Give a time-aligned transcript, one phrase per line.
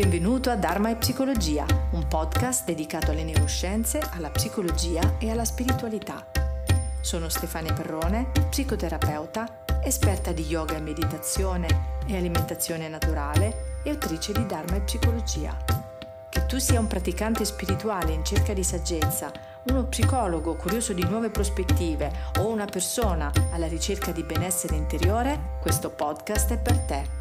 [0.00, 6.24] Benvenuto a Dharma e Psicologia, un podcast dedicato alle neuroscienze, alla psicologia e alla spiritualità.
[7.00, 14.46] Sono Stefania Perrone, psicoterapeuta, esperta di yoga e meditazione e alimentazione naturale e autrice di
[14.46, 15.56] Dharma e Psicologia.
[16.28, 19.32] Che tu sia un praticante spirituale in cerca di saggezza,
[19.64, 25.90] uno psicologo curioso di nuove prospettive o una persona alla ricerca di benessere interiore, questo
[25.90, 27.17] podcast è per te.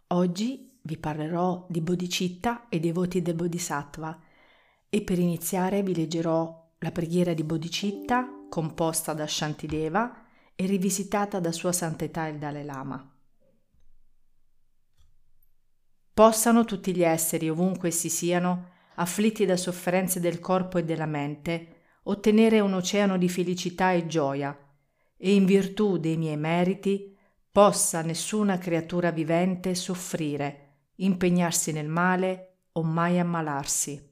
[0.09, 4.19] Oggi vi parlerò di Bodhicitta e dei voti del Bodhisattva
[4.91, 11.53] e per iniziare vi leggerò la preghiera di Bodhicitta composta da Shantideva e rivisitata da
[11.53, 13.17] Sua Santità il Dalai Lama.
[16.15, 21.77] Possano tutti gli esseri, ovunque essi siano, afflitti da sofferenze del corpo e della mente,
[22.05, 24.57] ottenere un oceano di felicità e gioia,
[25.17, 27.17] e in virtù dei miei meriti
[27.53, 34.08] possa nessuna creatura vivente soffrire, impegnarsi nel male o mai ammalarsi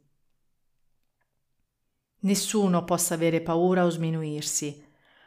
[2.21, 4.85] nessuno possa avere paura o sminuirsi,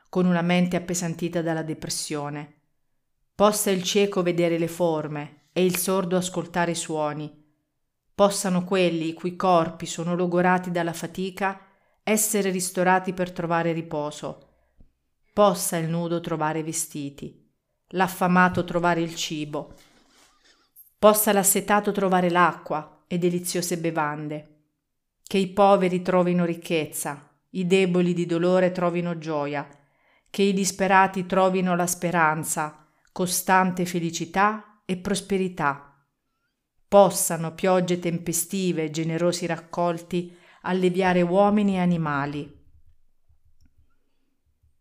[0.09, 2.55] con una mente appesantita dalla depressione.
[3.35, 7.31] Possa il cieco vedere le forme e il sordo ascoltare i suoni.
[8.13, 11.67] Possano quelli i cui corpi sono logorati dalla fatica
[12.03, 14.47] essere ristorati per trovare riposo.
[15.31, 17.47] Possa il nudo trovare vestiti,
[17.89, 19.75] l'affamato trovare il cibo.
[20.97, 24.58] Possa l'assetato trovare l'acqua e deliziose bevande
[25.29, 29.69] che i poveri trovino ricchezza, i deboli di dolore trovino gioia,
[30.27, 36.03] che i disperati trovino la speranza, costante felicità e prosperità.
[36.87, 42.65] Possano piogge tempestive e generosi raccolti alleviare uomini e animali.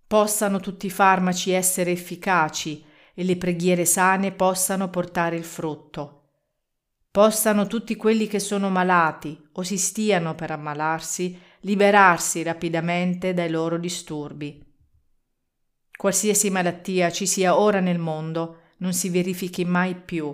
[0.07, 6.18] Possano tutti i farmaci essere efficaci e le preghiere sane possano portare il frutto
[7.19, 13.77] possano tutti quelli che sono malati o si stiano per ammalarsi liberarsi rapidamente dai loro
[13.77, 14.65] disturbi.
[15.97, 20.33] Qualsiasi malattia ci sia ora nel mondo non si verifichi mai più,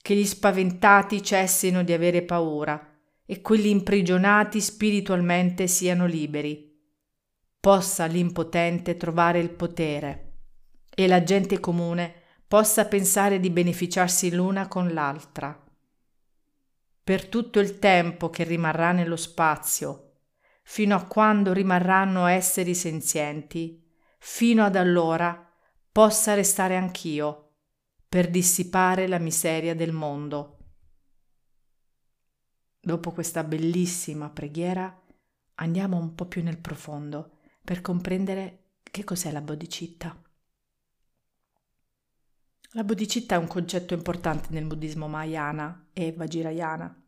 [0.00, 2.96] che gli spaventati cessino di avere paura
[3.26, 6.72] e quelli imprigionati spiritualmente siano liberi.
[7.58, 10.34] Possa l'impotente trovare il potere
[10.94, 12.14] e la gente comune
[12.46, 15.59] possa pensare di beneficiarsi l'una con l'altra
[17.10, 20.18] per tutto il tempo che rimarrà nello spazio,
[20.62, 23.84] fino a quando rimarranno esseri senzienti,
[24.20, 25.52] fino ad allora
[25.90, 27.56] possa restare anch'io,
[28.08, 30.58] per dissipare la miseria del mondo.
[32.78, 35.04] Dopo questa bellissima preghiera
[35.54, 40.16] andiamo un po' più nel profondo per comprendere che cos'è la bodhicitta.
[42.74, 46.99] La bodhicitta è un concetto importante nel buddismo Mahayana e Vajrayana.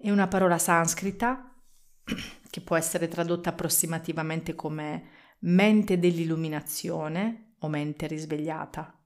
[0.00, 1.52] È una parola sanscrita
[2.48, 5.08] che può essere tradotta approssimativamente come
[5.40, 8.96] mente dell'illuminazione o mente risvegliata.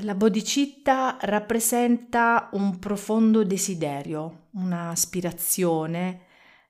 [0.00, 6.22] La bodhicitta rappresenta un profondo desiderio, un'aspirazione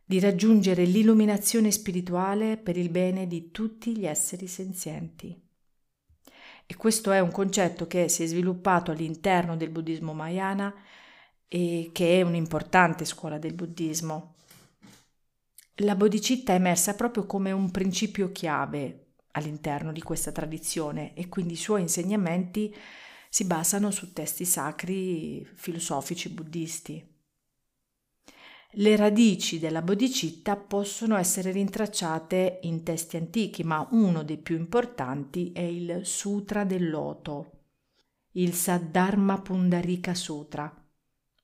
[0.05, 5.41] di raggiungere l'illuminazione spirituale per il bene di tutti gli esseri senzienti.
[6.67, 10.75] E questo è un concetto che si è sviluppato all'interno del buddismo Mahayana
[11.55, 14.35] e che è un'importante scuola del buddismo.
[15.77, 21.53] La bodhicitta è emersa proprio come un principio chiave all'interno di questa tradizione e quindi
[21.53, 22.75] i suoi insegnamenti
[23.29, 27.09] si basano su testi sacri filosofici buddisti.
[28.73, 35.53] Le radici della bodhicitta possono essere rintracciate in testi antichi, ma uno dei più importanti
[35.53, 37.51] è il Sutra del Loto,
[38.33, 40.84] il Saddharma Pundarika Sutra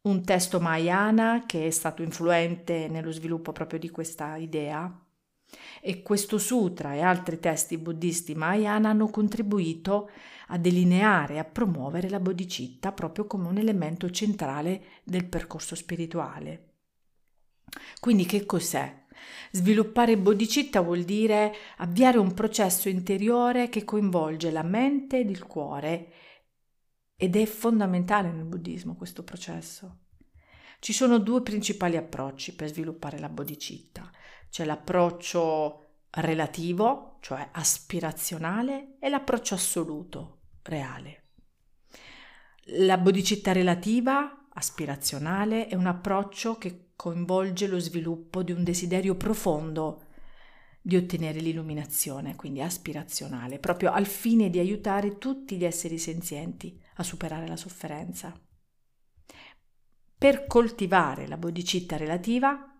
[0.02, 4.90] un testo Mahayana che è stato influente nello sviluppo proprio di questa idea.
[5.82, 10.10] E questo sutra e altri testi buddisti Mahayana hanno contribuito
[10.48, 16.68] a delineare e a promuovere la bodhicitta proprio come un elemento centrale del percorso spirituale.
[17.98, 18.98] Quindi che cos'è?
[19.50, 26.12] Sviluppare bodhicitta vuol dire avviare un processo interiore che coinvolge la mente ed il cuore
[27.22, 29.98] ed è fondamentale nel buddismo questo processo.
[30.78, 34.10] Ci sono due principali approcci per sviluppare la bodhicitta.
[34.48, 41.24] c'è l'approccio relativo, cioè aspirazionale, e l'approccio assoluto, reale.
[42.78, 50.06] La bodhicitta relativa, aspirazionale, è un approccio che coinvolge lo sviluppo di un desiderio profondo
[50.80, 57.04] di ottenere l'illuminazione, quindi aspirazionale, proprio al fine di aiutare tutti gli esseri senzienti a
[57.04, 58.38] superare la sofferenza.
[60.18, 62.76] Per coltivare la bodhicitta relativa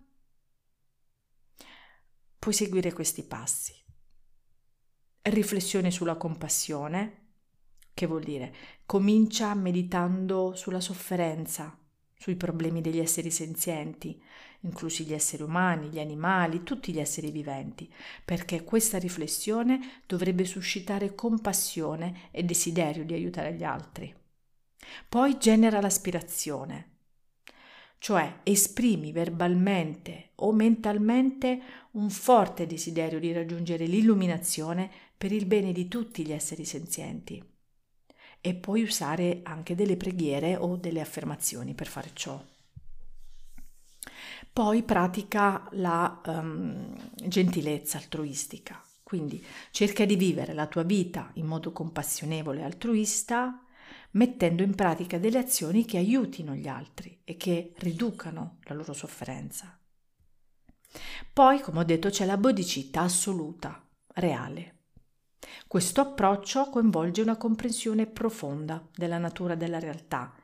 [2.38, 3.75] puoi seguire questi passi.
[5.22, 7.32] Riflessione sulla compassione,
[7.94, 8.55] che vuol dire
[8.87, 11.78] comincia meditando sulla sofferenza,
[12.20, 14.20] sui problemi degli esseri senzienti,
[14.61, 17.90] inclusi gli esseri umani, gli animali, tutti gli esseri viventi,
[18.22, 24.14] perché questa riflessione dovrebbe suscitare compassione e desiderio di aiutare gli altri.
[25.08, 26.88] Poi genera l'aspirazione,
[27.96, 31.62] cioè esprimi verbalmente o mentalmente
[31.93, 37.50] un forte desiderio di raggiungere l'illuminazione per il bene di tutti gli esseri senzienti.
[38.40, 42.42] E puoi usare anche delle preghiere o delle affermazioni per fare ciò.
[44.52, 51.72] Poi pratica la um, gentilezza altruistica, quindi cerca di vivere la tua vita in modo
[51.72, 53.64] compassionevole e altruista,
[54.12, 59.78] mettendo in pratica delle azioni che aiutino gli altri e che riducano la loro sofferenza.
[61.32, 64.79] Poi, come ho detto, c'è la bodhicitta assoluta, reale.
[65.66, 70.34] Questo approccio coinvolge una comprensione profonda della natura della realtà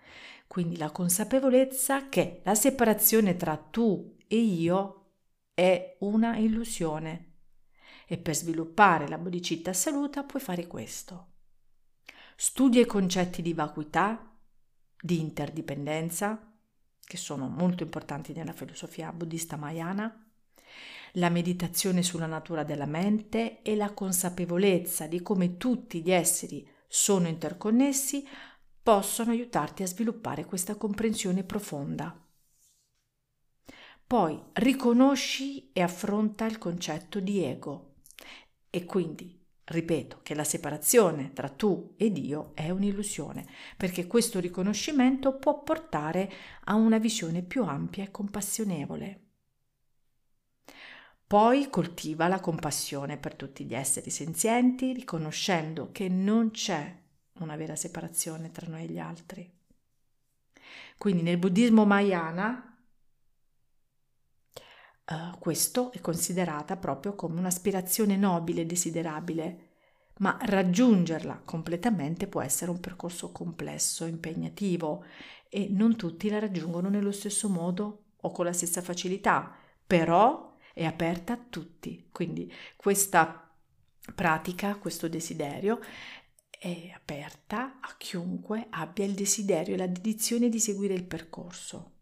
[0.46, 5.10] quindi la consapevolezza che la separazione tra tu e io
[5.52, 7.25] è una illusione.
[8.06, 11.32] E per sviluppare la bodhicitta assoluta puoi fare questo.
[12.37, 14.32] Studia i concetti di vacuità,
[15.00, 16.52] di interdipendenza,
[17.00, 20.25] che sono molto importanti nella filosofia buddista mayana,
[21.16, 27.28] la meditazione sulla natura della mente e la consapevolezza di come tutti gli esseri sono
[27.28, 28.26] interconnessi
[28.82, 32.22] possono aiutarti a sviluppare questa comprensione profonda.
[34.06, 37.94] Poi riconosci e affronta il concetto di ego
[38.70, 43.44] e quindi ripeto che la separazione tra tu e Dio è un'illusione,
[43.76, 46.30] perché questo riconoscimento può portare
[46.64, 49.25] a una visione più ampia e compassionevole.
[51.26, 57.02] Poi coltiva la compassione per tutti gli esseri senzienti, riconoscendo che non c'è
[57.40, 59.52] una vera separazione tra noi e gli altri.
[60.96, 62.78] Quindi nel buddismo Mahayana
[65.05, 69.70] uh, questo è considerata proprio come un'aspirazione nobile e desiderabile,
[70.19, 75.05] ma raggiungerla completamente può essere un percorso complesso, impegnativo
[75.49, 80.45] e non tutti la raggiungono nello stesso modo o con la stessa facilità, però
[80.76, 82.08] è aperta a tutti.
[82.12, 83.50] Quindi questa
[84.14, 85.81] pratica, questo desiderio
[86.50, 91.93] è aperta a chiunque abbia il desiderio e la dedizione di seguire il percorso.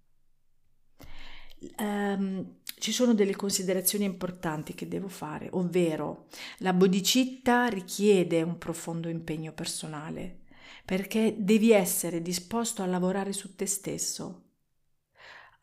[1.79, 6.27] Um, ci sono delle considerazioni importanti che devo fare, ovvero
[6.59, 10.41] la bodhicitta richiede un profondo impegno personale
[10.85, 14.44] perché devi essere disposto a lavorare su te stesso,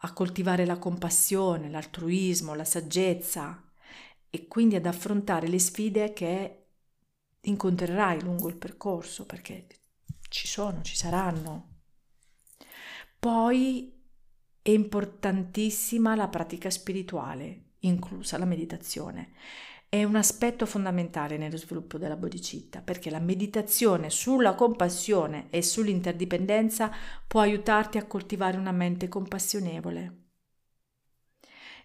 [0.03, 3.63] a coltivare la compassione, l'altruismo, la saggezza
[4.29, 6.57] e quindi ad affrontare le sfide che
[7.41, 9.67] incontrerai lungo il percorso perché
[10.29, 11.69] ci sono, ci saranno.
[13.19, 13.99] Poi
[14.61, 19.33] è importantissima la pratica spirituale, inclusa la meditazione.
[19.93, 26.89] È un aspetto fondamentale nello sviluppo della bodhicitta perché la meditazione sulla compassione e sull'interdipendenza
[27.27, 30.19] può aiutarti a coltivare una mente compassionevole.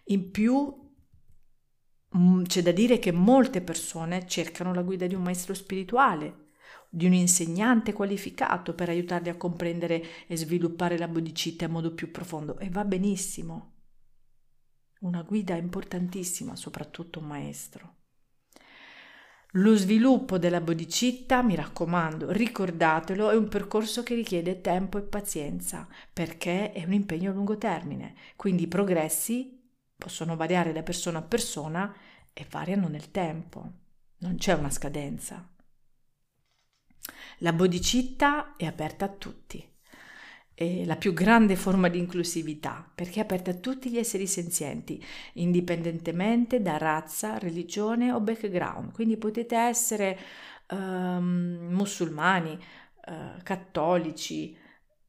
[0.05, 0.85] In più
[2.15, 6.51] Mm, c'è da dire che molte persone cercano la guida di un maestro spirituale,
[6.89, 12.09] di un insegnante qualificato per aiutarli a comprendere e sviluppare la bodhicitta in modo più
[12.11, 13.73] profondo e va benissimo.
[15.01, 17.96] Una guida importantissima, soprattutto un maestro.
[19.57, 25.87] Lo sviluppo della bodhicitta, mi raccomando, ricordatelo, è un percorso che richiede tempo e pazienza,
[26.13, 31.23] perché è un impegno a lungo termine, quindi i progressi possono variare da persona a
[31.23, 31.95] persona
[32.33, 33.71] e variano nel tempo,
[34.19, 35.49] non c'è una scadenza.
[37.39, 39.67] La bodhicitta è aperta a tutti,
[40.59, 44.99] è la più grande forma di inclusività perché è aperta a tutti gli esseri senzienti,
[45.33, 48.91] indipendentemente da razza, religione o background.
[48.91, 50.17] Quindi potete essere
[50.69, 54.57] um, musulmani, uh, cattolici,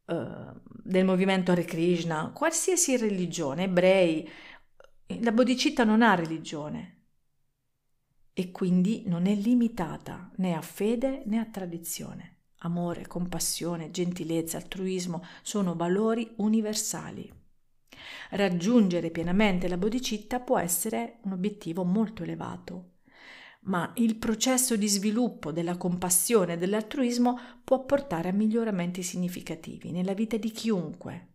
[0.05, 4.29] uh, del movimento Hare Krishna, qualsiasi religione, ebrei,
[5.21, 6.97] La bodhicitta non ha religione
[8.35, 12.38] e quindi non è limitata né a fede né a tradizione.
[12.59, 17.33] Amore, compassione, gentilezza, altruismo sono valori universali.
[18.31, 22.97] Raggiungere pienamente la bodhicitta può essere un obiettivo molto elevato,
[23.63, 30.15] ma il processo di sviluppo della compassione e dell'altruismo può portare a miglioramenti significativi nella
[30.15, 31.35] vita di chiunque.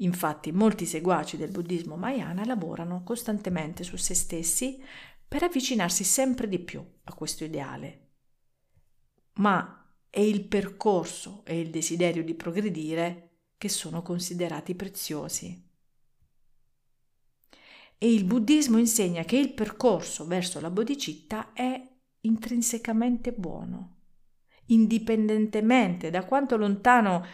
[0.00, 4.82] Infatti molti seguaci del buddismo Mahayana lavorano costantemente su se stessi
[5.26, 8.05] per avvicinarsi sempre di più a questo ideale.
[9.36, 13.26] Ma è il percorso e il desiderio di progredire
[13.58, 15.64] che sono considerati preziosi.
[17.98, 23.96] E il buddismo insegna che il percorso verso la bodhicitta è intrinsecamente buono,
[24.66, 27.24] indipendentemente da quanto lontano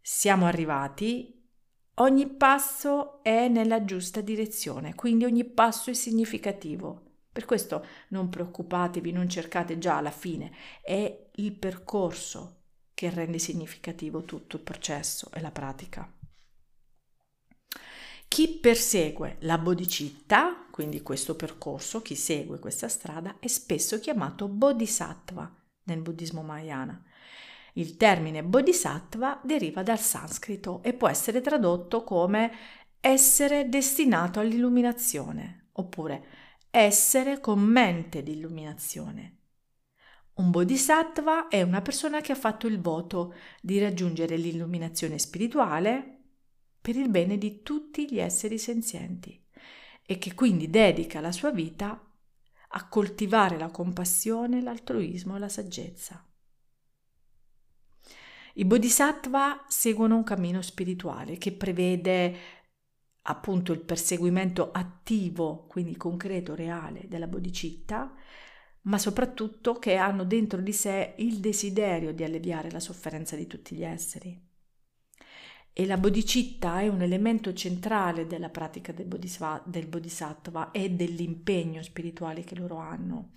[0.00, 1.48] siamo arrivati,
[1.94, 7.03] ogni passo è nella giusta direzione, quindi ogni passo è significativo.
[7.34, 12.60] Per questo non preoccupatevi, non cercate già alla fine, è il percorso
[12.94, 16.08] che rende significativo tutto il processo e la pratica.
[18.28, 25.52] Chi persegue la bodhicitta, quindi questo percorso, chi segue questa strada, è spesso chiamato bodhisattva
[25.86, 27.02] nel buddismo mahayana.
[27.72, 32.52] Il termine bodhisattva deriva dal sanscrito e può essere tradotto come
[33.00, 36.43] essere destinato all'illuminazione oppure
[36.76, 39.36] essere con mente di illuminazione.
[40.34, 46.18] Un bodhisattva è una persona che ha fatto il voto di raggiungere l'illuminazione spirituale
[46.80, 49.40] per il bene di tutti gli esseri senzienti
[50.04, 52.12] e che quindi dedica la sua vita
[52.68, 56.26] a coltivare la compassione, l'altruismo e la saggezza.
[58.54, 62.63] I bodhisattva seguono un cammino spirituale che prevede
[63.26, 68.14] appunto il perseguimento attivo, quindi concreto, reale della bodhicitta,
[68.82, 73.74] ma soprattutto che hanno dentro di sé il desiderio di alleviare la sofferenza di tutti
[73.74, 74.53] gli esseri.
[75.76, 82.44] E la bodhicitta è un elemento centrale della pratica del, del bodhisattva e dell'impegno spirituale
[82.44, 83.30] che loro hanno.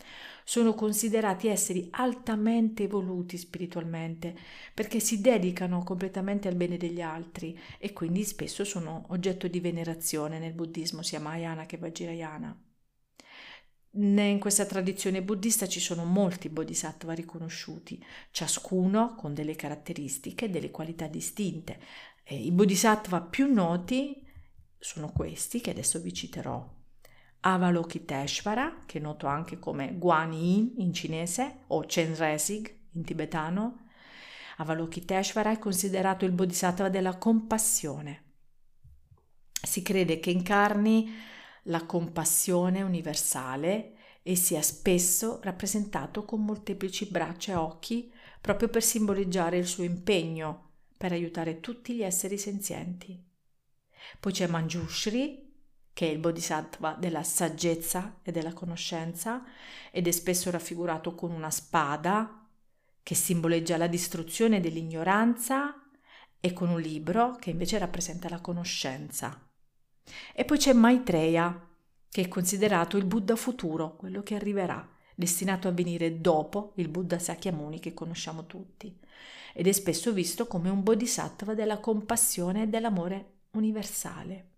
[0.44, 4.38] Sono considerati esseri altamente evoluti spiritualmente
[4.72, 10.38] perché si dedicano completamente al bene degli altri e quindi spesso sono oggetto di venerazione
[10.38, 12.56] nel buddismo sia Mahayana che Vajrayana.
[14.00, 20.70] In questa tradizione buddista ci sono molti bodhisattva riconosciuti, ciascuno con delle caratteristiche e delle
[20.70, 21.80] qualità distinte.
[22.30, 24.22] E I bodhisattva più noti
[24.78, 26.62] sono questi che adesso vi citerò.
[27.40, 33.86] Avalokiteshvara, che è noto anche come Guan Yin in cinese o Chenresig in tibetano.
[34.58, 38.24] Avalokiteshvara è considerato il bodhisattva della compassione.
[39.50, 41.10] Si crede che incarni
[41.64, 49.58] la compassione universale e sia spesso rappresentato con molteplici braccia e occhi proprio per simboleggiare
[49.58, 50.67] il suo impegno
[50.98, 53.24] per aiutare tutti gli esseri senzienti.
[54.20, 55.46] Poi c'è Manjushri,
[55.94, 59.44] che è il bodhisattva della saggezza e della conoscenza
[59.92, 62.46] ed è spesso raffigurato con una spada
[63.02, 65.82] che simboleggia la distruzione dell'ignoranza
[66.40, 69.42] e con un libro che invece rappresenta la conoscenza.
[70.34, 71.68] E poi c'è Maitreya,
[72.10, 77.18] che è considerato il Buddha futuro, quello che arriverà, destinato a venire dopo il Buddha
[77.18, 78.96] Sakyamuni che conosciamo tutti,
[79.58, 84.52] ed è spesso visto come un bodhisattva della compassione e dell'amore universale.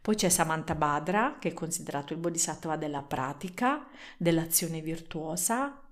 [0.00, 3.84] Poi c'è Samantabhadra, che è considerato il bodhisattva della pratica,
[4.16, 5.82] dell'azione virtuosa,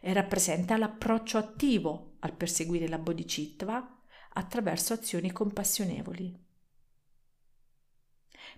[0.00, 4.02] e rappresenta l'approccio attivo al perseguire la bodhicittva
[4.34, 6.40] attraverso azioni compassionevoli.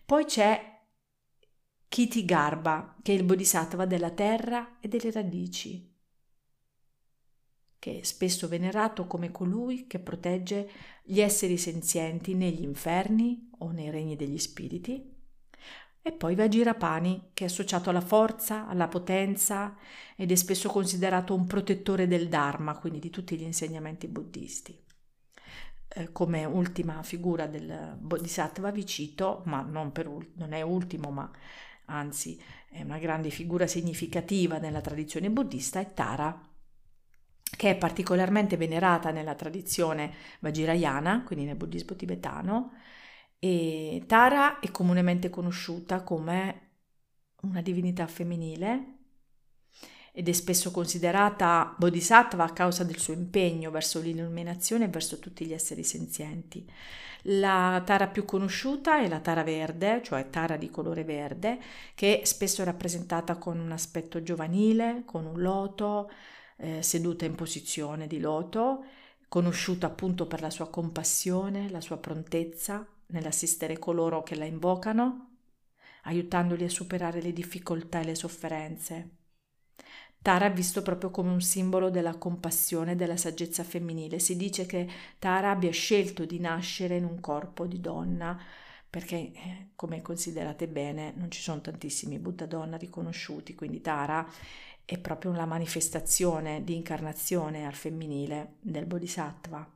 [0.05, 0.79] Poi c'è
[1.89, 5.96] Kiti Garba, che è il bodhisattva della terra e delle radici,
[7.79, 10.71] che è spesso venerato come colui che protegge
[11.03, 15.15] gli esseri senzienti negli inferni o nei regni degli spiriti.
[16.03, 19.77] E poi Vajirapani, che è associato alla forza, alla potenza
[20.15, 24.81] ed è spesso considerato un protettore del Dharma, quindi di tutti gli insegnamenti buddisti.
[25.89, 31.29] Eh, come ultima figura del Bodhisattva vi cito, ma non, per, non è ultimo, ma
[31.87, 36.46] anzi è una grande figura significativa nella tradizione buddista, è Tara,
[37.57, 42.73] che è particolarmente venerata nella tradizione Vajrayana, quindi nel buddismo tibetano,
[43.39, 46.63] e Tara è comunemente conosciuta come
[47.43, 48.95] una divinità femminile
[50.13, 55.45] ed è spesso considerata bodhisattva a causa del suo impegno verso l'illuminazione e verso tutti
[55.45, 56.67] gli esseri senzienti.
[57.29, 61.59] La tara più conosciuta è la tara verde, cioè tara di colore verde,
[61.95, 66.11] che spesso è rappresentata con un aspetto giovanile, con un loto,
[66.57, 68.85] eh, seduta in posizione di loto,
[69.29, 75.37] conosciuta appunto per la sua compassione, la sua prontezza nell'assistere coloro che la invocano,
[76.05, 79.11] aiutandoli a superare le difficoltà e le sofferenze.
[80.23, 84.19] Tara è visto proprio come un simbolo della compassione e della saggezza femminile.
[84.19, 84.89] Si dice che
[85.21, 88.37] Tara abbia scelto di nascere in un corpo di donna
[88.91, 94.27] perché, eh, come considerate bene, non ci sono tantissimi Buddha donna riconosciuti, quindi Tara
[94.87, 99.69] è proprio la manifestazione di incarnazione al femminile del Bodhisattva.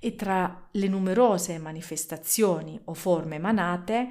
[0.00, 4.08] E tra le numerose manifestazioni o forme emanate,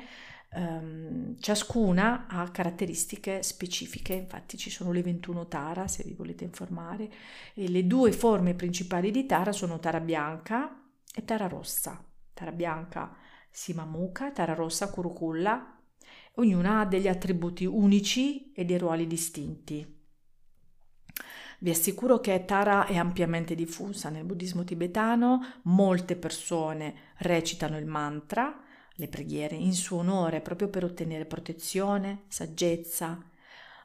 [0.51, 7.07] Um, ciascuna ha caratteristiche specifiche, infatti ci sono le 21 Tara se vi volete informare
[7.53, 12.03] e le due forme principali di Tara sono Tara bianca e Tara rossa.
[12.33, 13.15] Tara bianca
[13.51, 15.77] Simamuka, Tara rossa Kurukulla,
[16.35, 19.98] ognuna ha degli attributi unici e dei ruoli distinti.
[21.61, 28.63] Vi assicuro che Tara è ampiamente diffusa nel buddismo tibetano, molte persone recitano il mantra,
[28.93, 33.21] le preghiere in suo onore proprio per ottenere protezione, saggezza,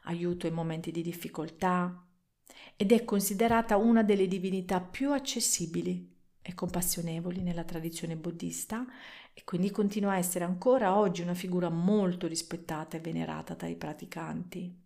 [0.03, 2.01] aiuto in momenti di difficoltà
[2.77, 8.85] ed è considerata una delle divinità più accessibili e compassionevoli nella tradizione buddista
[9.33, 14.84] e quindi continua a essere ancora oggi una figura molto rispettata e venerata dai praticanti.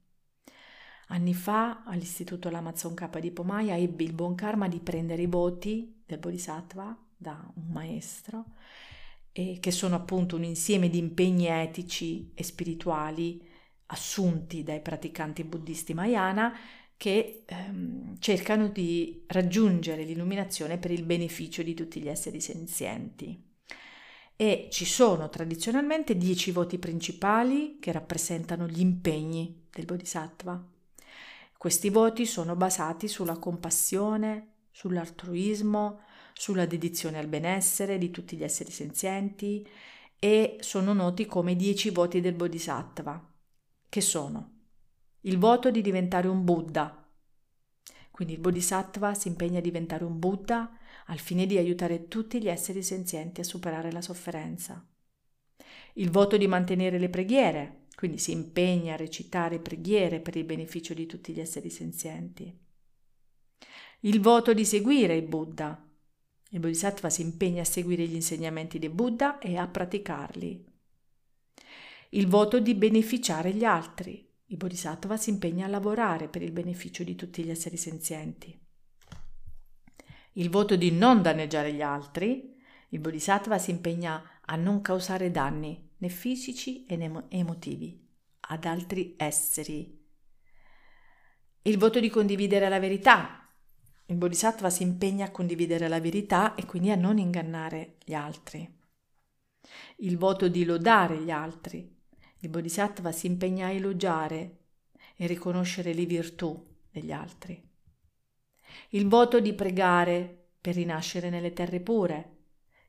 [1.11, 6.03] Anni fa all'Istituto L'Amazon K di Pomaya ebbi il buon karma di prendere i voti
[6.05, 8.45] del Bodhisattva da un maestro
[9.31, 13.43] eh, che sono appunto un insieme di impegni etici e spirituali
[13.87, 16.55] assunti dai praticanti buddisti Mahayana
[16.95, 23.47] che ehm, cercano di raggiungere l'illuminazione per il beneficio di tutti gli esseri senzienti.
[24.35, 30.77] E ci sono tradizionalmente dieci voti principali che rappresentano gli impegni del Bodhisattva.
[31.59, 35.99] Questi voti sono basati sulla compassione, sull'altruismo,
[36.31, 39.67] sulla dedizione al benessere di tutti gli esseri senzienti
[40.17, 43.33] e sono noti come dieci voti del Bodhisattva,
[43.89, 44.51] che sono
[45.23, 47.05] il voto di diventare un Buddha.
[48.09, 50.71] Quindi il Bodhisattva si impegna a diventare un Buddha
[51.07, 54.81] al fine di aiutare tutti gli esseri senzienti a superare la sofferenza.
[55.95, 60.93] Il voto di mantenere le preghiere, quindi si impegna a recitare preghiere per il beneficio
[60.93, 62.57] di tutti gli esseri senzienti.
[63.99, 65.85] Il voto di seguire il Buddha,
[66.51, 70.65] il Bodhisattva si impegna a seguire gli insegnamenti di Buddha e a praticarli.
[72.11, 74.25] Il voto di beneficiare gli altri.
[74.45, 78.57] Il Bodhisattva si impegna a lavorare per il beneficio di tutti gli esseri senzienti.
[80.35, 82.55] Il voto di non danneggiare gli altri.
[82.91, 88.07] Il Bodhisattva si impegna a non causare danni né fisici né emotivi
[88.41, 89.97] ad altri esseri.
[91.61, 93.47] Il voto di condividere la verità.
[94.05, 98.77] Il Bodhisattva si impegna a condividere la verità e quindi a non ingannare gli altri.
[99.97, 101.97] Il voto di lodare gli altri.
[102.39, 104.57] Il Bodhisattva si impegna a elogiare
[105.15, 107.61] e riconoscere le virtù degli altri.
[108.89, 112.37] Il voto di pregare per rinascere nelle terre pure.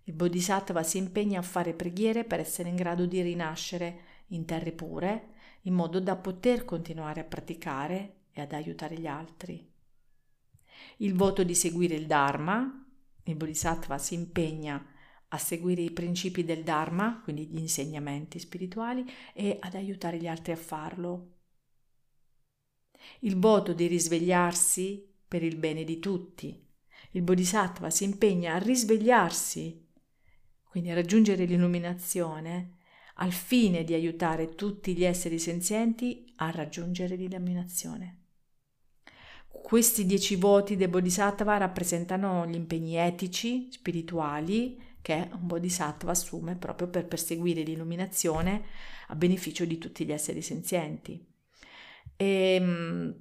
[0.05, 4.73] Il Bodhisattva si impegna a fare preghiere per essere in grado di rinascere in terre
[4.73, 9.71] pure, in modo da poter continuare a praticare e ad aiutare gli altri
[10.99, 12.87] il voto di seguire il Dharma,
[13.25, 14.85] il Bodhisattva si impegna
[15.29, 20.53] a seguire i principi del Dharma, quindi gli insegnamenti spirituali, e ad aiutare gli altri
[20.53, 21.35] a farlo.
[23.21, 26.69] Il voto di risvegliarsi per il bene di tutti.
[27.13, 29.89] Il Bodhisattva si impegna a risvegliarsi,
[30.70, 32.76] quindi raggiungere l'illuminazione,
[33.16, 38.18] al fine di aiutare tutti gli esseri senzienti a raggiungere l'illuminazione.
[39.48, 46.87] Questi dieci voti del Bodhisattva rappresentano gli impegni etici, spirituali, che un Bodhisattva assume proprio
[46.87, 48.62] per perseguire l'illuminazione
[49.09, 51.26] a beneficio di tutti gli esseri senzienti.
[52.14, 53.14] E, ehm,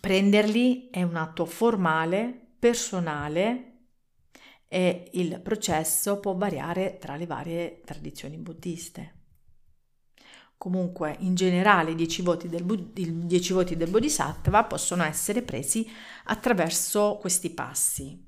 [0.00, 3.75] prenderli è un atto formale, personale
[4.68, 9.14] e il processo può variare tra le varie tradizioni buddiste.
[10.58, 15.86] Comunque, in generale, i 10 voti del, i 10 voti del Bodhisattva possono essere presi
[16.24, 18.24] attraverso questi passi.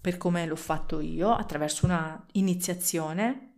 [0.00, 3.54] Per come l'ho fatto io, attraverso una iniziazione,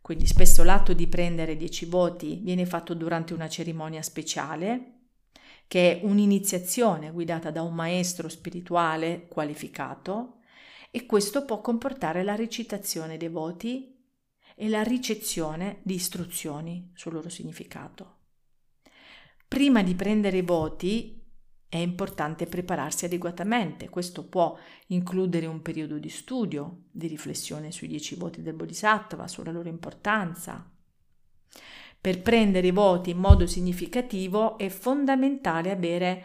[0.00, 4.94] quindi spesso l'atto di prendere 10 voti viene fatto durante una cerimonia speciale
[5.66, 10.39] che è un'iniziazione guidata da un maestro spirituale qualificato
[10.90, 13.96] e questo può comportare la recitazione dei voti
[14.54, 18.16] e la ricezione di istruzioni sul loro significato.
[19.46, 21.20] Prima di prendere i voti
[21.68, 28.16] è importante prepararsi adeguatamente, questo può includere un periodo di studio, di riflessione sui dieci
[28.16, 30.68] voti del Bodhisattva, sulla loro importanza.
[32.00, 36.24] Per prendere i voti in modo significativo è fondamentale avere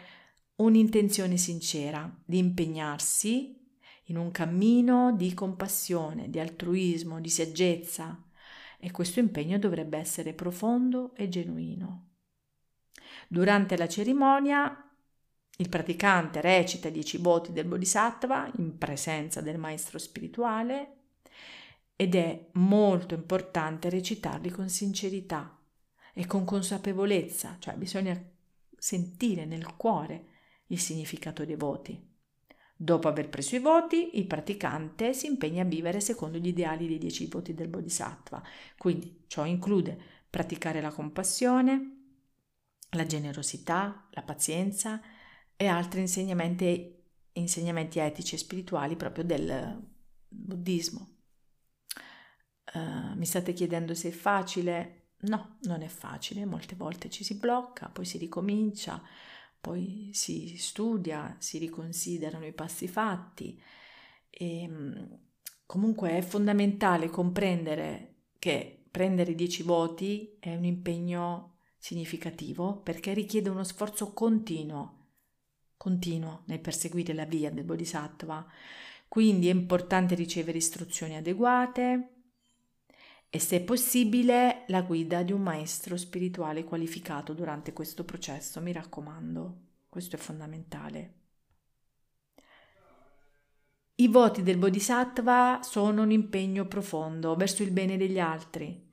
[0.56, 3.65] un'intenzione sincera di impegnarsi
[4.08, 8.22] in un cammino di compassione, di altruismo, di saggezza
[8.78, 12.10] e questo impegno dovrebbe essere profondo e genuino.
[13.28, 14.80] Durante la cerimonia
[15.58, 20.96] il praticante recita i dieci voti del Bodhisattva in presenza del maestro spirituale
[21.96, 25.58] ed è molto importante recitarli con sincerità
[26.12, 28.22] e con consapevolezza, cioè bisogna
[28.76, 30.26] sentire nel cuore
[30.66, 32.15] il significato dei voti.
[32.78, 36.98] Dopo aver preso i voti, il praticante si impegna a vivere secondo gli ideali dei
[36.98, 38.42] dieci voti del Bodhisattva.
[38.76, 41.96] Quindi ciò include praticare la compassione,
[42.90, 45.00] la generosità, la pazienza
[45.56, 49.82] e altri insegnamenti, insegnamenti etici e spirituali proprio del
[50.28, 51.14] buddismo.
[52.74, 55.12] Uh, mi state chiedendo se è facile?
[55.20, 59.02] No, non è facile, molte volte ci si blocca, poi si ricomincia
[59.66, 63.60] poi si studia, si riconsiderano i passi fatti
[64.30, 65.18] e ehm,
[65.66, 73.64] comunque è fondamentale comprendere che prendere 10 voti è un impegno significativo perché richiede uno
[73.64, 75.08] sforzo continuo,
[75.76, 78.46] continuo nel perseguire la via del Bodhisattva.
[79.08, 82.15] Quindi è importante ricevere istruzioni adeguate,
[83.28, 89.60] e se possibile la guida di un maestro spirituale qualificato durante questo processo, mi raccomando,
[89.88, 91.14] questo è fondamentale.
[93.96, 98.90] I voti del Bodhisattva sono un impegno profondo verso il bene degli altri,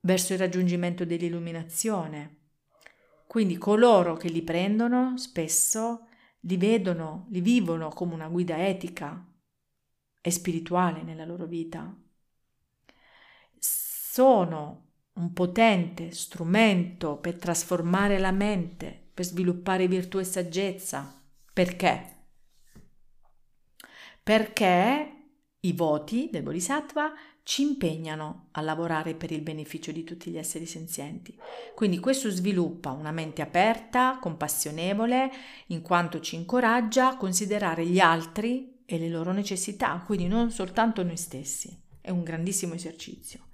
[0.00, 2.36] verso il raggiungimento dell'illuminazione.
[3.26, 6.06] Quindi coloro che li prendono spesso
[6.40, 9.26] li vedono, li vivono come una guida etica
[10.20, 11.94] e spirituale nella loro vita
[14.18, 21.22] sono un potente strumento per trasformare la mente, per sviluppare virtù e saggezza.
[21.52, 22.16] Perché?
[24.20, 25.12] Perché
[25.60, 27.12] i voti del Bodhisattva
[27.44, 31.38] ci impegnano a lavorare per il beneficio di tutti gli esseri senzienti.
[31.76, 35.30] Quindi questo sviluppa una mente aperta, compassionevole,
[35.68, 41.04] in quanto ci incoraggia a considerare gli altri e le loro necessità, quindi non soltanto
[41.04, 41.80] noi stessi.
[42.00, 43.46] È un grandissimo esercizio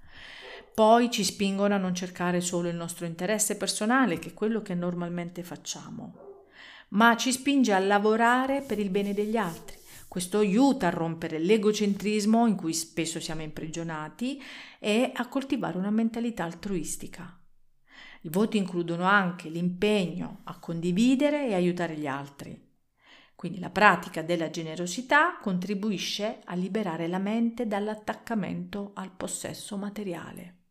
[0.75, 4.75] poi ci spingono a non cercare solo il nostro interesse personale, che è quello che
[4.75, 6.47] normalmente facciamo,
[6.89, 9.77] ma ci spinge a lavorare per il bene degli altri.
[10.09, 14.41] Questo aiuta a rompere l'egocentrismo in cui spesso siamo imprigionati
[14.77, 17.39] e a coltivare una mentalità altruistica.
[18.23, 22.61] I voti includono anche l'impegno a condividere e aiutare gli altri.
[23.33, 30.63] Quindi la pratica della generosità contribuisce a liberare la mente dall'attaccamento al possesso materiale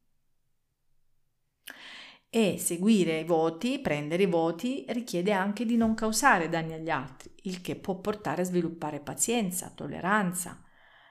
[2.37, 7.31] e seguire i voti, prendere i voti, richiede anche di non causare danni agli altri,
[7.43, 10.61] il che può portare a sviluppare pazienza, tolleranza.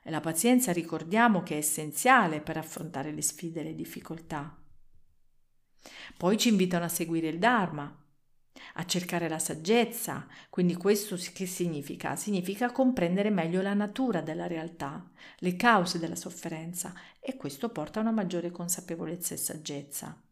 [0.03, 4.53] E la pazienza ricordiamo che è essenziale per affrontare le sfide e le difficoltà.
[6.17, 8.05] Poi ci invitano a seguire il Dharma,
[8.73, 10.27] a cercare la saggezza.
[10.49, 12.17] Quindi questo che significa?
[12.17, 18.01] Significa comprendere meglio la natura della realtà, le cause della sofferenza e questo porta a
[18.01, 20.22] una maggiore consapevolezza e saggezza.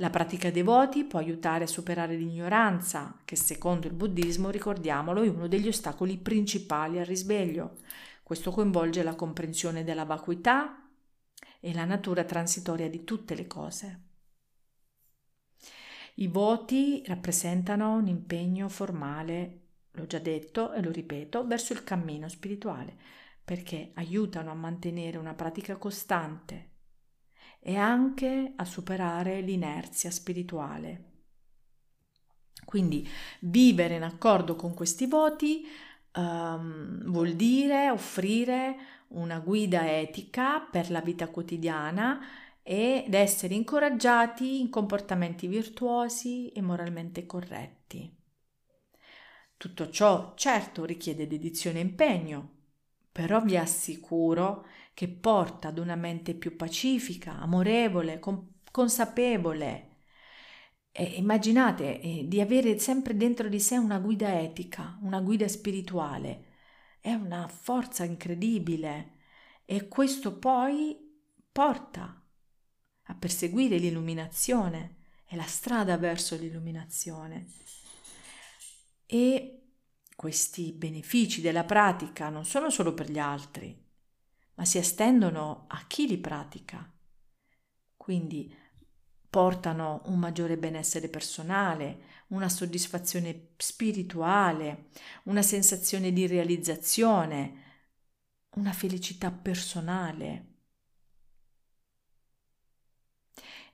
[0.00, 5.28] La pratica dei voti può aiutare a superare l'ignoranza, che secondo il buddismo, ricordiamolo, è
[5.28, 7.78] uno degli ostacoli principali al risveglio.
[8.22, 10.88] Questo coinvolge la comprensione della vacuità
[11.58, 14.02] e la natura transitoria di tutte le cose.
[16.14, 22.28] I voti rappresentano un impegno formale, l'ho già detto e lo ripeto, verso il cammino
[22.28, 22.96] spirituale,
[23.42, 26.76] perché aiutano a mantenere una pratica costante
[27.58, 31.04] e anche a superare l'inerzia spirituale.
[32.64, 33.08] Quindi
[33.40, 35.66] vivere in accordo con questi voti
[36.14, 38.76] um, vuol dire offrire
[39.08, 42.20] una guida etica per la vita quotidiana
[42.62, 48.14] ed essere incoraggiati in comportamenti virtuosi e moralmente corretti.
[49.56, 52.57] Tutto ciò certo richiede dedizione e impegno,
[53.18, 59.86] però vi assicuro che porta ad una mente più pacifica, amorevole, com- consapevole
[60.92, 66.44] E immaginate eh, di avere sempre dentro di sé una guida etica, una guida spirituale.
[67.00, 69.14] È una forza incredibile
[69.64, 70.96] e questo poi
[71.50, 72.24] porta
[73.04, 77.46] a perseguire l'illuminazione, è la strada verso l'illuminazione.
[79.06, 79.57] E
[80.18, 83.72] questi benefici della pratica non sono solo per gli altri,
[84.54, 86.92] ma si estendono a chi li pratica.
[87.96, 88.52] Quindi
[89.30, 94.88] portano un maggiore benessere personale, una soddisfazione spirituale,
[95.26, 97.84] una sensazione di realizzazione,
[98.56, 100.46] una felicità personale.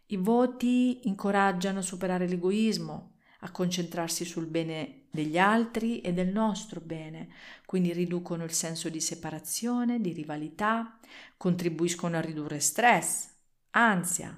[0.09, 6.81] I voti incoraggiano a superare l'egoismo, a concentrarsi sul bene degli altri e del nostro
[6.81, 7.29] bene,
[7.67, 10.99] quindi riducono il senso di separazione, di rivalità,
[11.37, 13.29] contribuiscono a ridurre stress,
[13.71, 14.37] ansia.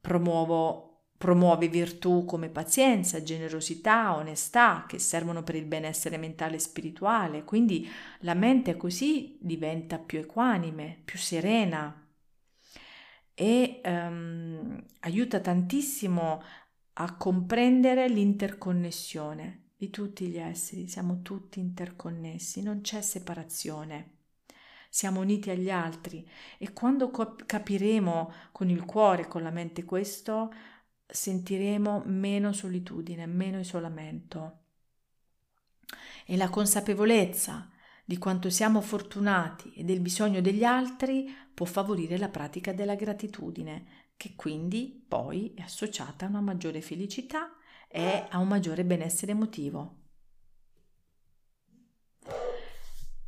[0.00, 7.42] Promuovo, promuove virtù come pazienza, generosità, onestà, che servono per il benessere mentale e spirituale,
[7.42, 7.90] quindi
[8.20, 12.06] la mente così diventa più equanime, più serena,
[13.34, 16.42] e um, aiuta tantissimo
[16.98, 24.12] a comprendere l'interconnessione di tutti gli esseri, siamo tutti interconnessi, non c'è separazione.
[24.88, 30.50] Siamo uniti agli altri e quando capiremo con il cuore, con la mente questo,
[31.06, 34.60] sentiremo meno solitudine, meno isolamento.
[36.24, 37.70] E la consapevolezza
[38.06, 44.05] di quanto siamo fortunati e del bisogno degli altri può favorire la pratica della gratitudine,
[44.16, 47.52] che quindi poi è associata a una maggiore felicità
[47.88, 50.04] e a un maggiore benessere emotivo.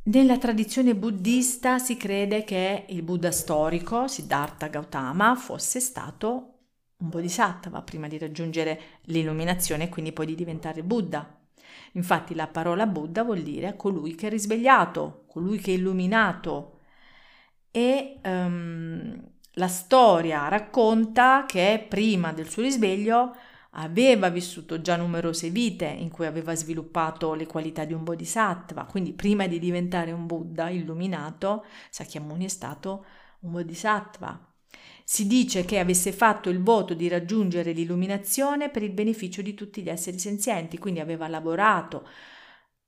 [0.03, 6.53] Nella tradizione buddista si crede che il Buddha storico, Siddhartha Gautama, fosse stato
[6.97, 11.39] un bodhisattva prima di raggiungere l'illuminazione e quindi poi di diventare Buddha.
[11.93, 16.79] Infatti la parola Buddha vuol dire colui che è risvegliato, colui che è illuminato.
[17.69, 23.35] E um, la storia racconta che prima del suo risveglio
[23.71, 29.13] aveva vissuto già numerose vite in cui aveva sviluppato le qualità di un bodhisattva, quindi
[29.13, 33.05] prima di diventare un Buddha illuminato, Sakyamuni è stato
[33.41, 34.43] un bodhisattva.
[35.03, 39.81] Si dice che avesse fatto il voto di raggiungere l'illuminazione per il beneficio di tutti
[39.81, 42.07] gli esseri senzienti, quindi aveva lavorato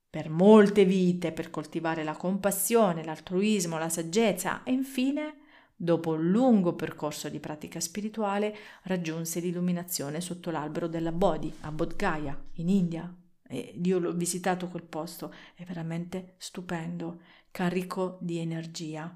[0.08, 5.41] per molte vite per coltivare la compassione, l'altruismo, la saggezza e infine,
[5.82, 11.96] dopo un lungo percorso di pratica spirituale, raggiunse l'illuminazione sotto l'albero della Bodhi a Bodh
[11.96, 13.12] Gaya, in India.
[13.48, 19.12] E io l'ho visitato quel posto, è veramente stupendo, carico di energia.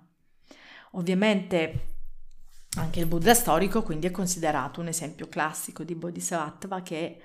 [0.92, 1.94] Ovviamente
[2.78, 7.20] anche il Buddha storico quindi è considerato un esempio classico di Bodhisattva che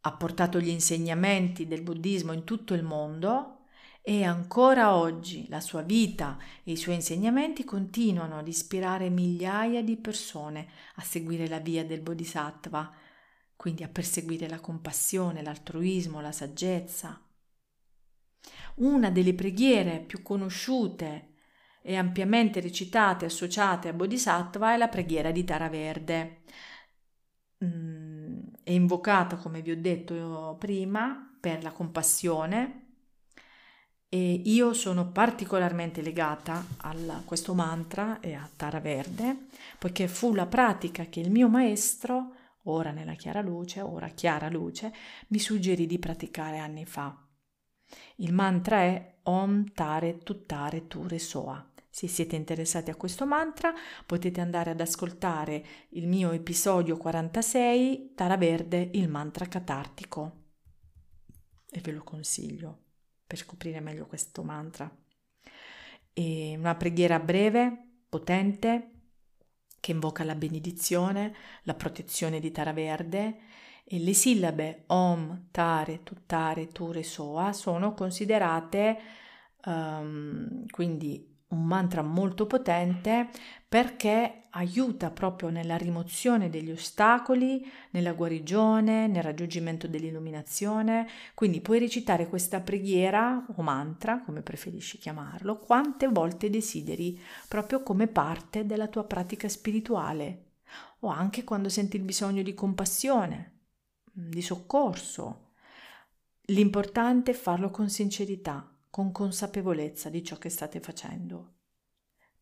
[0.00, 3.57] ha portato gli insegnamenti del buddismo in tutto il mondo
[4.08, 9.98] e ancora oggi la sua vita e i suoi insegnamenti continuano ad ispirare migliaia di
[9.98, 12.90] persone a seguire la via del Bodhisattva,
[13.54, 17.22] quindi a perseguire la compassione, l'altruismo, la saggezza.
[18.76, 21.34] Una delle preghiere più conosciute
[21.82, 26.44] e ampiamente ricitate e associate a Bodhisattva è la preghiera di Tara Verde.
[27.62, 32.86] Mm, è invocata, come vi ho detto prima, per la compassione
[34.10, 36.94] e io sono particolarmente legata a
[37.26, 42.90] questo mantra e a Tara Verde, poiché fu la pratica che il mio maestro, ora
[42.90, 44.94] nella chiara luce, ora chiara luce,
[45.28, 47.14] mi suggerì di praticare anni fa.
[48.16, 51.70] Il mantra è Om Tare Tuttare Ture Soa.
[51.90, 53.74] Se siete interessati a questo mantra
[54.06, 60.32] potete andare ad ascoltare il mio episodio 46 Tara Verde, il mantra catartico.
[61.70, 62.86] E ve lo consiglio
[63.28, 64.90] per scoprire meglio questo mantra.
[66.12, 68.92] È una preghiera breve, potente,
[69.78, 73.36] che invoca la benedizione, la protezione di Tara Verde
[73.84, 78.98] e le sillabe Om, Tare, Tuttare, Ture, Soa sono considerate
[79.64, 83.28] um, quindi un mantra molto potente
[83.66, 91.08] perché aiuta proprio nella rimozione degli ostacoli, nella guarigione, nel raggiungimento dell'illuminazione.
[91.34, 98.08] Quindi puoi recitare questa preghiera o mantra, come preferisci chiamarlo, quante volte desideri, proprio come
[98.08, 100.44] parte della tua pratica spirituale
[101.00, 103.60] o anche quando senti il bisogno di compassione,
[104.10, 105.52] di soccorso.
[106.46, 111.54] L'importante è farlo con sincerità con consapevolezza di ciò che state facendo.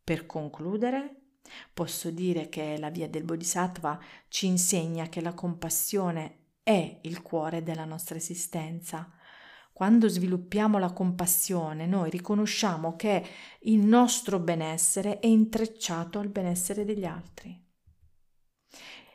[0.03, 1.27] Per concludere,
[1.73, 7.63] Posso dire che la via del Bodhisattva ci insegna che la compassione è il cuore
[7.63, 9.11] della nostra esistenza.
[9.73, 13.25] Quando sviluppiamo la compassione, noi riconosciamo che
[13.61, 17.63] il nostro benessere è intrecciato al benessere degli altri.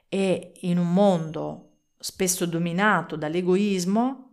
[0.07, 1.67] E in un mondo
[1.97, 4.30] spesso dominato dall'egoismo,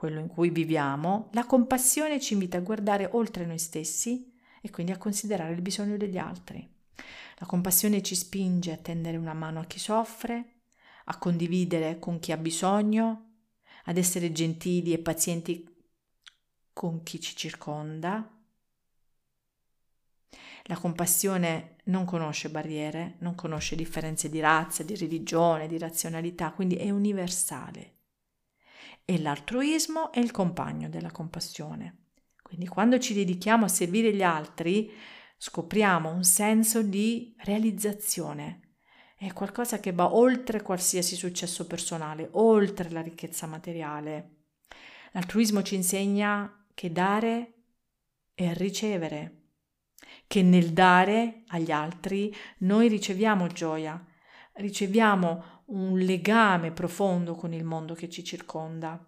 [0.00, 4.92] quello in cui viviamo, la compassione ci invita a guardare oltre noi stessi e quindi
[4.92, 6.66] a considerare il bisogno degli altri.
[7.36, 10.60] La compassione ci spinge a tendere una mano a chi soffre,
[11.04, 13.32] a condividere con chi ha bisogno,
[13.84, 15.68] ad essere gentili e pazienti
[16.72, 18.26] con chi ci circonda.
[20.62, 26.76] La compassione non conosce barriere, non conosce differenze di razza, di religione, di razionalità, quindi
[26.76, 27.98] è universale.
[29.04, 32.06] E l'altruismo è il compagno della compassione.
[32.42, 34.90] Quindi quando ci dedichiamo a servire gli altri,
[35.36, 38.74] scopriamo un senso di realizzazione.
[39.16, 44.46] È qualcosa che va oltre qualsiasi successo personale, oltre la ricchezza materiale.
[45.12, 47.54] L'altruismo ci insegna che dare
[48.34, 49.48] è ricevere,
[50.26, 54.02] che nel dare agli altri noi riceviamo gioia,
[54.60, 59.04] riceviamo un legame profondo con il mondo che ci circonda.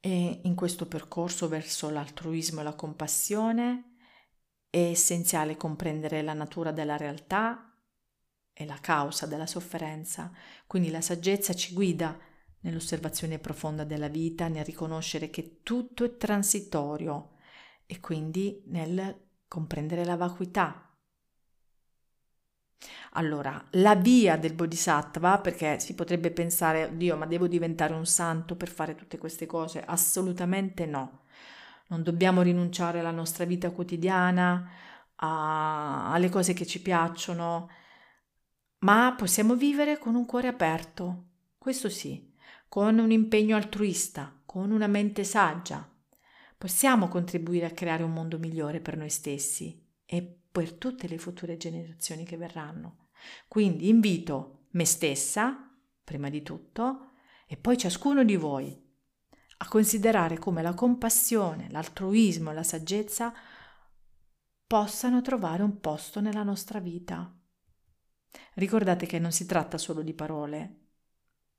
[0.00, 3.96] E in questo percorso verso l'altruismo e la compassione
[4.68, 7.72] è essenziale comprendere la natura della realtà
[8.52, 10.32] e la causa della sofferenza.
[10.66, 12.18] Quindi la saggezza ci guida
[12.60, 17.36] nell'osservazione profonda della vita, nel riconoscere che tutto è transitorio
[17.86, 20.93] e quindi nel comprendere la vacuità
[23.12, 28.56] allora, la via del bodhisattva, perché si potrebbe pensare, Dio, ma devo diventare un santo
[28.56, 29.82] per fare tutte queste cose?
[29.84, 31.22] Assolutamente no.
[31.88, 34.68] Non dobbiamo rinunciare alla nostra vita quotidiana,
[35.16, 37.70] a, alle cose che ci piacciono,
[38.78, 42.32] ma possiamo vivere con un cuore aperto, questo sì,
[42.68, 45.88] con un impegno altruista, con una mente saggia.
[46.58, 51.56] Possiamo contribuire a creare un mondo migliore per noi stessi e per tutte le future
[51.56, 53.08] generazioni che verranno.
[53.48, 55.68] Quindi invito me stessa,
[56.04, 57.14] prima di tutto,
[57.48, 58.80] e poi ciascuno di voi
[59.56, 63.34] a considerare come la compassione, l'altruismo e la saggezza
[64.64, 67.36] possano trovare un posto nella nostra vita.
[68.54, 70.82] Ricordate che non si tratta solo di parole.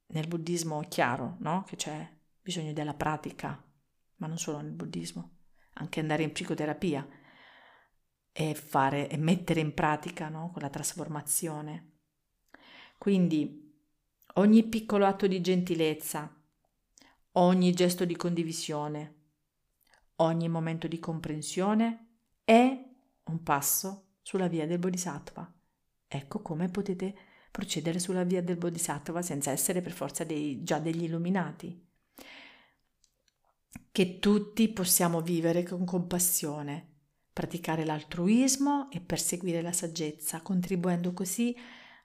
[0.08, 1.63] Nel buddismo è chiaro, no?
[1.67, 3.62] Che c'è bisogno della pratica,
[4.15, 5.39] ma non solo nel buddismo,
[5.73, 7.23] anche andare in psicoterapia
[8.38, 10.50] e fare e mettere in pratica no?
[10.52, 11.91] quella trasformazione.
[12.98, 13.74] Quindi
[14.34, 16.36] ogni piccolo atto di gentilezza,
[17.32, 19.13] ogni gesto di condivisione,
[20.17, 22.08] ogni momento di comprensione
[22.43, 22.78] è
[23.24, 25.50] un passo sulla via del Bodhisattva.
[26.06, 27.15] Ecco come potete
[27.52, 31.88] procedere sulla via del Bodhisattva senza essere per forza dei, già degli illuminati.
[33.93, 36.94] Che tutti possiamo vivere con compassione
[37.36, 41.54] praticare l'altruismo e perseguire la saggezza, contribuendo così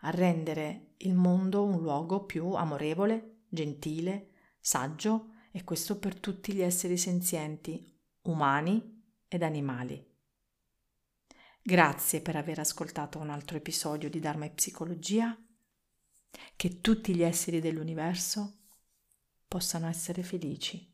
[0.00, 6.62] a rendere il mondo un luogo più amorevole, gentile, saggio e questo per tutti gli
[6.62, 10.04] esseri senzienti, umani ed animali.
[11.62, 15.38] Grazie per aver ascoltato un altro episodio di Dharma e Psicologia.
[16.56, 18.62] Che tutti gli esseri dell'universo
[19.46, 20.89] possano essere felici.